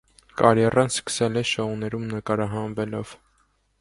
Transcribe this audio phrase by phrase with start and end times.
[0.41, 3.13] Կարիերան սկսել է շոուներում նկարահանվելով։